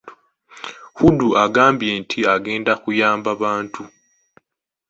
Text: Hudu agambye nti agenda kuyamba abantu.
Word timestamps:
Hudu 0.97 1.27
agambye 1.45 1.91
nti 2.01 2.19
agenda 2.35 2.71
kuyamba 2.83 3.29
abantu. 3.35 3.81